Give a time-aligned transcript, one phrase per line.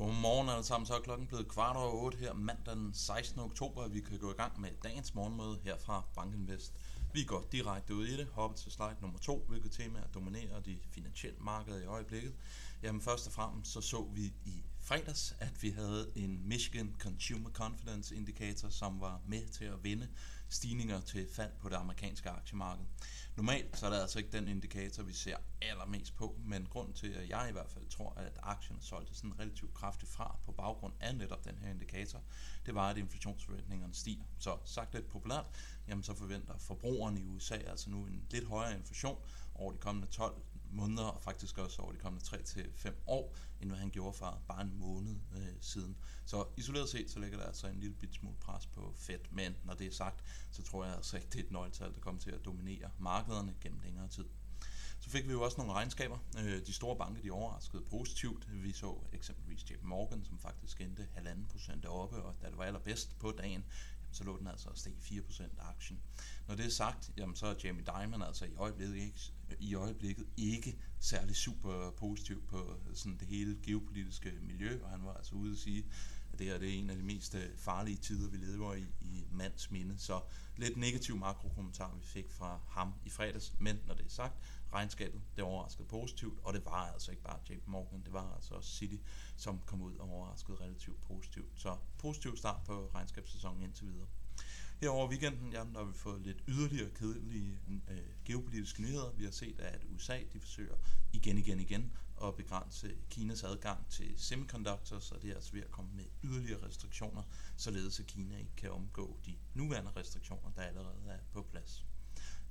[0.00, 3.40] Godmorgen alle sammen, så er klokken blevet kvart over 8 her mandag den 16.
[3.40, 6.74] oktober, vi kan gå i gang med dagens morgenmøde her fra Bankinvest.
[7.12, 10.78] Vi går direkte ud i det, hopper til slide nummer 2, hvilket tema dominerer de
[10.90, 12.34] finansielle markeder i øjeblikket.
[12.82, 17.50] Jamen først og fremmest så så vi i fredags, at vi havde en Michigan Consumer
[17.50, 20.08] Confidence Indicator, som var med til at vinde
[20.50, 22.84] stigninger til fald på det amerikanske aktiemarked.
[23.36, 27.06] Normalt så er det altså ikke den indikator, vi ser allermest på, men grund til,
[27.12, 30.92] at jeg i hvert fald tror, at aktien solgte sådan relativt kraftigt fra på baggrund
[31.00, 32.22] af netop den her indikator,
[32.66, 34.24] det var, at inflationsforventningerne stiger.
[34.38, 35.46] Så sagt lidt populært,
[35.88, 39.18] jamen så forventer forbrugerne i USA altså nu en lidt højere inflation
[39.54, 43.78] over de kommende 12 måneder, og faktisk også over de kommende 3-5 år, end hvad
[43.78, 45.96] han gjorde for bare en måned øh, siden.
[46.24, 49.56] Så isoleret set, så ligger der altså en lille bit smule pres på Fed, men
[49.64, 52.20] når det er sagt, så tror jeg altså ikke, det er et nøgletal, der kommer
[52.20, 54.24] til at dominere markederne gennem længere tid.
[55.00, 56.18] Så fik vi jo også nogle regnskaber.
[56.38, 58.62] Øh, de store banker, de overraskede positivt.
[58.62, 62.64] Vi så eksempelvis JP Morgan, som faktisk endte halvanden procent oppe, og da det var
[62.64, 63.64] allerbedst på dagen,
[64.12, 66.00] så lå den altså steg 4% af aktien.
[66.48, 70.26] Når det er sagt, jamen, så er Jamie Dimon altså i øjeblikket ikke, i øjeblikket
[70.36, 75.34] ikke særlig super positiv på øh, sådan det hele geopolitiske miljø, og han var altså
[75.34, 75.86] ude at sige,
[76.40, 79.24] det her det er en af de mest øh, farlige tider, vi lever i i
[79.32, 79.98] mands minde.
[79.98, 80.20] Så
[80.56, 84.34] lidt negativ makrokommentar, vi fik fra ham i fredags, men når det er sagt,
[84.72, 88.54] regnskabet, det overraskede positivt, og det var altså ikke bare JP Morgan, det var altså
[88.54, 88.96] også City,
[89.36, 91.48] som kom ud og overraskede relativt positivt.
[91.56, 94.06] Så positiv start på regnskabssæsonen indtil videre.
[94.80, 97.58] Her over weekenden, jamen, der har vi fået lidt yderligere kedelige
[97.90, 99.12] øh, geopolitiske nyheder.
[99.12, 100.74] Vi har set, at USA de forsøger
[101.12, 101.92] igen, igen, igen
[102.24, 106.66] at begrænse Kinas adgang til semiconductors, og det er altså ved at komme med yderligere
[106.66, 107.22] restriktioner,
[107.56, 111.84] således at Kina ikke kan omgå de nuværende restriktioner, der allerede er på plads.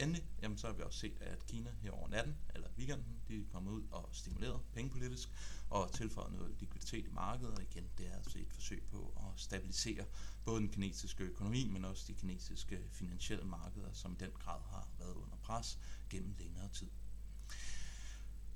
[0.00, 3.40] Endelig, jamen, så har vi også set, at Kina her over natten, eller weekenden, de
[3.40, 5.28] er kommet ud og stimuleret pengepolitisk
[5.70, 9.40] og tilføjet noget likviditet i markedet, og igen, det er altså et forsøg på at
[9.40, 10.04] stabilisere
[10.44, 14.88] både den kinesiske økonomi, men også de kinesiske finansielle markeder, som i den grad har
[14.98, 15.78] været under pres
[16.10, 16.90] gennem længere tid.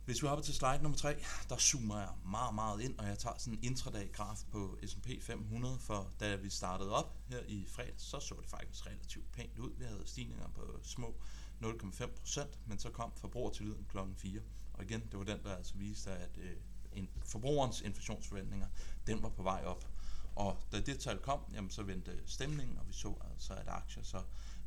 [0.05, 1.17] Hvis vi hopper til slide nummer 3,
[1.49, 5.79] der zoomer jeg meget, meget ind, og jeg tager sådan en intradag-graf på S&P 500,
[5.79, 9.71] for da vi startede op her i fredag, så så det faktisk relativt pænt ud.
[9.79, 11.15] Vi havde stigninger på små
[11.65, 14.41] 0,5%, men så kom forbrugertilliden klokken 4.
[14.73, 16.57] Og igen, det var den, der altså viste, at øh,
[16.93, 18.67] en, forbrugerens inflationsforventninger,
[19.07, 19.89] den var på vej op.
[20.37, 24.03] Og da det tal kom, jamen, så vendte stemningen, og vi så altså, at aktier
[24.03, 24.23] så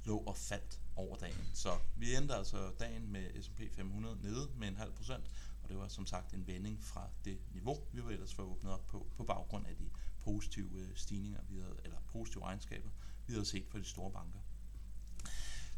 [0.06, 1.50] lå og faldt over dagen.
[1.54, 5.24] Så vi endte altså dagen med S&P 500 nede med en halv procent,
[5.64, 8.72] og det var som sagt en vending fra det niveau, vi var ellers for åbnet
[8.72, 12.90] op på, på baggrund af de positive øh, stigninger, vi havde, eller positive regnskaber,
[13.28, 14.40] vi havde set for de store banker.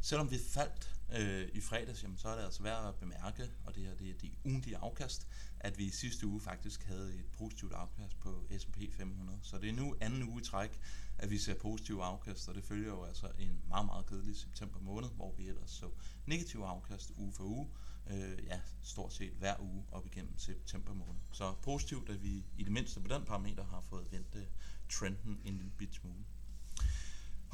[0.02, 3.76] Selvom vi faldt øh, i fredags, jamen, så er det altså værd at bemærke, og
[3.76, 5.28] det her det er de ugentlige afkast,
[5.60, 9.40] at vi i sidste uge faktisk havde et positivt afkast på S&P 500.
[9.42, 10.80] Så det er nu anden uge i træk,
[11.18, 14.80] at vi ser positive afkast, og det følger jo altså en meget, meget kedelig september
[14.80, 15.90] måned, hvor vi ellers så
[16.26, 17.68] negative afkast uge for uge,
[18.10, 21.22] øh, ja, stort set hver uge op igennem september måned.
[21.32, 24.44] Så positivt, at vi i det mindste på den parameter har fået vendt øh,
[24.90, 26.26] trenden en lille bit smule.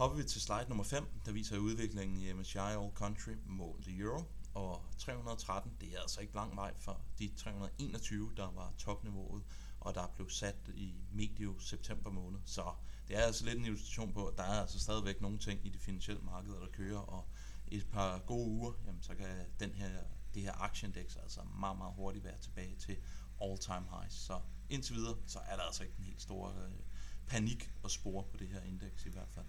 [0.01, 3.99] Hopper vi til slide nummer 5, der viser udviklingen i MSCI All Country målt i
[3.99, 4.23] euro,
[4.53, 9.43] og 313, det er altså ikke lang vej fra de 321, der var topniveauet,
[9.79, 12.39] og der blev sat i medio september måned.
[12.45, 12.73] Så
[13.07, 15.69] det er altså lidt en illustration på, at der er altså stadigvæk nogle ting i
[15.69, 17.27] det finansielle marked, der kører, og
[17.67, 19.27] et par gode uger, jamen, så kan
[19.59, 19.89] den her,
[20.33, 22.97] det her aktieindeks altså meget, meget hurtigt være tilbage til
[23.41, 24.13] all-time highs.
[24.13, 26.71] Så indtil videre, så er der altså ikke en helt stor øh,
[27.27, 29.45] panik og spore på det her indeks i hvert fald.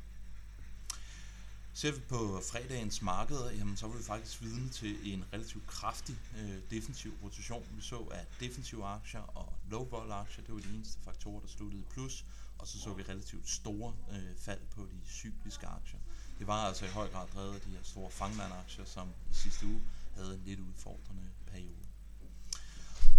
[1.74, 6.16] Ser vi på fredagens markeder, jamen, så var vi faktisk vidne til en relativt kraftig
[6.38, 7.66] øh, defensiv rotation.
[7.70, 11.48] Vi så, at defensive aktier og low vol aktier, det var de eneste faktorer, der
[11.48, 12.24] sluttede plus,
[12.58, 16.00] og så så vi relativt store øh, fald på de cykliske aktier.
[16.38, 19.66] Det var altså i høj grad drevet af de her store fangmandaktier, som i sidste
[19.66, 19.82] uge
[20.14, 21.86] havde en lidt udfordrende periode.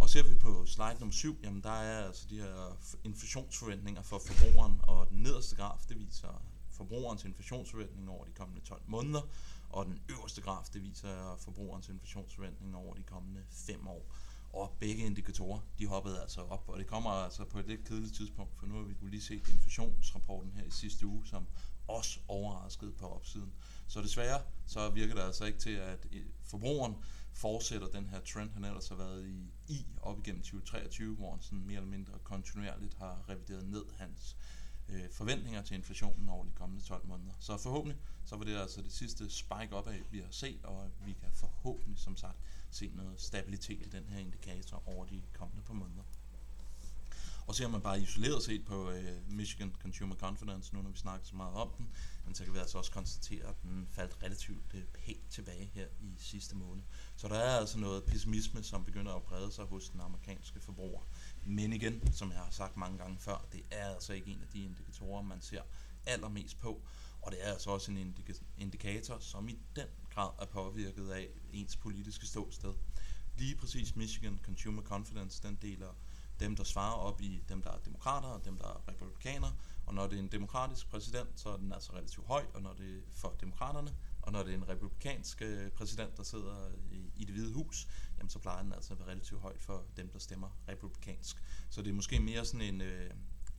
[0.01, 4.22] Og ser vi på slide nummer 7, jamen der er altså de her inflationsforventninger for
[4.25, 6.42] forbrugeren, og den nederste graf, det viser
[6.74, 9.22] forbrugerens inflationsforventning over de kommende 12 måneder,
[9.70, 14.06] og den øverste graf, det viser forbrugerens inflationsforventning over de kommende 5 år.
[14.54, 18.16] Og begge indikatorer, de hoppede altså op, og det kommer altså på et lidt kedeligt
[18.16, 21.48] tidspunkt, for nu har vi jo lige set inflationsrapporten her i sidste uge, som
[21.88, 23.54] også overraskede på opsiden.
[23.88, 26.96] Så desværre, så virker det altså ikke til, at øh, forbrugeren
[27.34, 31.42] fortsætter den her trend, han ellers har været i, i op igennem 2023, hvor han
[31.42, 36.45] sådan mere eller mindre kontinuerligt har revideret ned hans øh, Øh, forventninger til inflationen over
[36.45, 37.33] de kommende 12 måneder.
[37.39, 41.13] Så forhåbentlig, så var det altså det sidste spike opad, vi har set, og vi
[41.13, 42.38] kan forhåbentlig, som sagt,
[42.71, 46.03] se noget stabilitet i den her indikator over de kommende par måneder.
[47.47, 51.25] Og ser man bare isoleret set på øh, Michigan Consumer Confidence, nu når vi snakker
[51.25, 51.88] så meget om den,
[52.25, 55.88] men så kan vi altså også konstatere, at den faldt relativt øh, pænt tilbage her
[56.01, 56.83] i sidste måned.
[57.15, 61.01] Så der er altså noget pessimisme, som begynder at brede sig hos den amerikanske forbruger.
[61.45, 64.48] Men igen, som jeg har sagt mange gange før, det er altså ikke en af
[64.48, 65.62] de indikatorer, man ser
[66.06, 66.81] allermest på.
[67.22, 68.16] Og det er altså også en
[68.57, 72.74] indikator, som i den grad er påvirket af ens politiske ståsted.
[73.38, 75.95] Lige præcis Michigan Consumer Confidence, den deler
[76.40, 79.56] dem, der svarer op i dem, der er demokrater og dem, der er republikanere.
[79.86, 82.74] Og når det er en demokratisk præsident, så er den altså relativt høj, og når
[82.74, 87.12] det er for demokraterne, og når det er en republikansk øh, præsident, der sidder i,
[87.16, 87.88] i det hvide hus,
[88.18, 91.44] jamen så plejer den altså at være relativt højt for dem, der stemmer republikansk.
[91.70, 93.12] Så det er måske mere sådan en øh,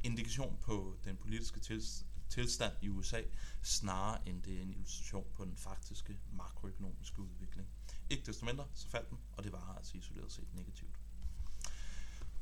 [0.03, 3.23] indikation på den politiske tils, tilstand i USA,
[3.63, 7.69] snarere end det er en illustration på den faktiske makroøkonomiske udvikling.
[8.11, 11.01] Ikke desto mindre, så faldt den, og det var altså isoleret set negativt.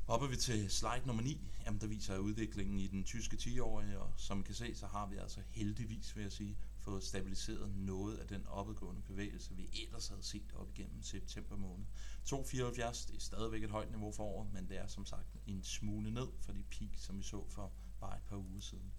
[0.05, 4.13] Hopper vi til slide nummer 9, jamen der viser udviklingen i den tyske 10-årige, og
[4.17, 8.17] som I kan se, så har vi altså heldigvis, vil jeg sige, fået stabiliseret noget
[8.17, 11.85] af den opadgående bevægelse, vi ellers havde set op igennem september måned.
[12.25, 15.63] 2,74, det er stadigvæk et højt niveau for året, men det er som sagt en
[15.63, 18.93] smule ned fra de peak, som vi så for bare et par uger siden.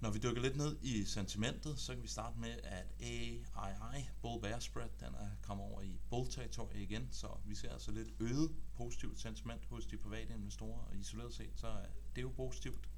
[0.00, 4.40] Når vi dykker lidt ned i sentimentet, så kan vi starte med, at AII, Bull
[4.40, 8.50] Bear Spread, den er kommet over i bull-territorie igen, så vi ser altså lidt øget
[8.76, 11.86] positivt sentiment hos de private investorer, og isoleret set, så er
[12.16, 12.89] det jo positivt.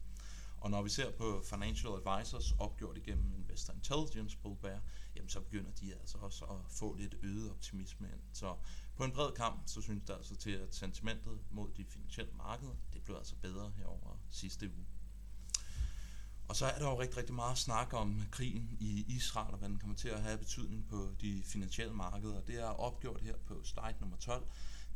[0.63, 4.81] Og når vi ser på Financial Advisors opgjort igennem Investor Intelligence Bullbear,
[5.17, 8.21] jamen så begynder de altså også at få lidt øget optimisme ind.
[8.33, 8.57] Så
[8.97, 12.75] på en bred kamp, så synes det altså til, at sentimentet mod de finansielle markeder,
[12.93, 14.87] det blev altså bedre herover sidste uge.
[16.49, 19.69] Og så er der jo rigtig, rigtig meget snak om krigen i Israel, og hvad
[19.69, 22.41] den kommer til at have betydning på de finansielle markeder.
[22.41, 24.47] Det er opgjort her på slide nummer 12.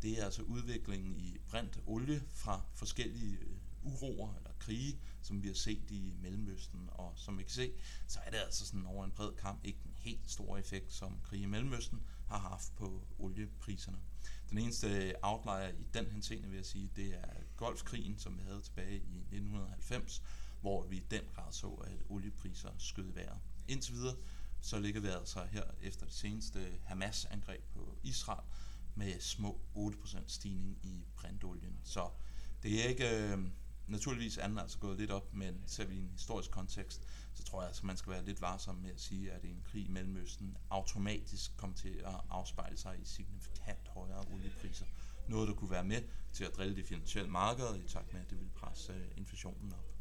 [0.03, 3.56] Det er altså udviklingen i brændt olie fra forskellige øh,
[3.87, 6.89] uroer eller krige, som vi har set i Mellemøsten.
[6.93, 7.73] Og som vi kan se,
[8.07, 11.21] så er det altså sådan over en bred kamp ikke den helt store effekt, som
[11.25, 13.99] krig i Mellemøsten har haft på oliepriserne.
[14.51, 18.63] Den eneste outlier i den henseende, vil jeg sige, det er Golfkrigen, som vi havde
[18.63, 20.23] tilbage i 1990,
[20.61, 23.41] hvor vi i den grad så, at oliepriser skød vejret.
[23.69, 24.17] Indtil videre,
[24.61, 28.45] så ligger vi altså her efter det seneste Hamas-angreb på Israel
[28.95, 31.81] med små 8% stigning i brintolien.
[31.85, 32.11] Så
[32.63, 33.39] det er ikke, øh,
[33.87, 37.03] naturligvis er den altså gået lidt op, men ser vi i en historisk kontekst,
[37.35, 39.85] så tror jeg altså, man skal være lidt varsom med at sige, at en krig
[39.85, 44.87] i Mellemøsten automatisk kommer til at afspejle sig i signifikant højere oliepriser.
[45.29, 46.03] Noget, der kunne være med
[46.33, 49.73] til at drille de finansielle markeder i takt med, at det vil presse øh, inflationen
[49.73, 49.97] op.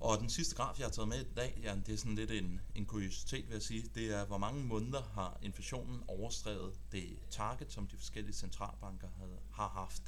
[0.00, 2.30] Og den sidste graf, jeg har taget med i dag, ja, det er sådan lidt
[2.30, 3.82] en, en kuriositet, vil jeg sige.
[3.94, 9.38] Det er, hvor mange måneder har inflationen overstreget det target, som de forskellige centralbanker havde,
[9.52, 10.02] har haft.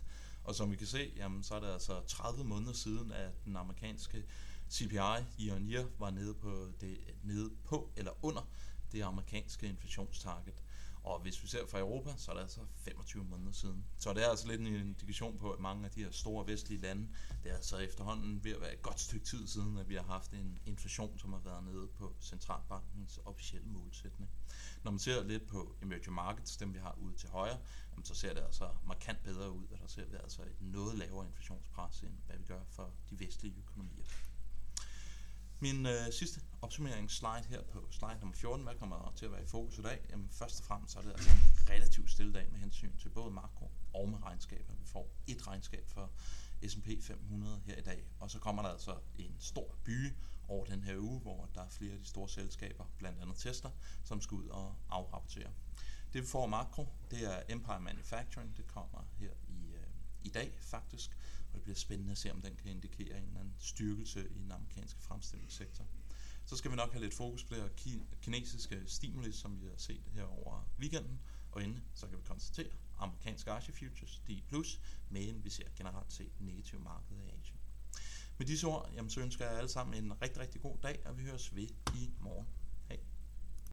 [0.47, 3.57] Og som vi kan se, jamen, så er det altså 30 måneder siden, at den
[3.57, 4.25] amerikanske
[4.71, 8.49] CPI year on year var nede på, det, nede på eller under
[8.93, 10.63] det amerikanske inflationstarget.
[11.07, 13.85] Og hvis vi ser fra Europa, så er det altså 25 måneder siden.
[13.99, 16.81] Så det er altså lidt en indikation på, at mange af de her store vestlige
[16.81, 17.09] lande,
[17.43, 20.03] det er altså efterhånden ved at være et godt stykke tid siden, at vi har
[20.03, 24.31] haft en inflation, som har været nede på centralbankens officielle målsætning.
[24.83, 27.59] Når man ser lidt på emerging markets, dem vi har ude til højre,
[28.05, 31.27] så ser det altså markant bedre ud, og der ser vi altså et noget lavere
[31.27, 34.05] inflationspres, end hvad vi gør for de vestlige økonomier.
[35.67, 39.47] Min øh, sidste opsummeringsslide her på slide nummer 14, hvad kommer til at være i
[39.47, 40.07] fokus i dag?
[40.11, 43.09] Jamen først og fremmest så er det altså en relativt stille dag med hensyn til
[43.09, 44.75] både makro og med regnskaber.
[44.75, 46.11] Vi får et regnskab for
[46.69, 50.13] S&P 500 her i dag, og så kommer der altså en stor by
[50.49, 53.71] over den her uge, hvor der er flere af de store selskaber, blandt andet Tesla,
[54.05, 55.51] som skal ud og afrapportere.
[56.13, 59.87] Det vi får makro, det er Empire Manufacturing, det kommer her i, øh,
[60.23, 61.17] i dag faktisk,
[61.57, 64.39] og det bliver spændende at se, om den kan indikere en eller anden styrkelse i
[64.39, 65.87] den amerikanske fremstillingssektor.
[66.45, 69.77] Så skal vi nok have lidt fokus på det her kinesiske stimuli, som vi har
[69.77, 71.21] set her over weekenden,
[71.53, 75.69] og inden så kan vi konstatere, at amerikanske aktiefutures, de er plus, men vi ser
[75.77, 77.59] generelt set negative marked i Asien.
[78.39, 81.19] Med disse ord, jamen, så ønsker jeg alle sammen en rigtig, rigtig god dag, og
[81.19, 82.47] vi høres ved i morgen.